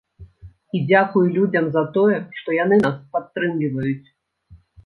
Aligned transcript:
І 0.77 0.81
дзякуй 0.87 1.27
людзям 1.35 1.69
за 1.77 1.83
тое, 1.97 2.17
што 2.39 2.57
яны 2.63 2.75
нас 2.87 2.97
падтрымліваюць. 3.15 4.07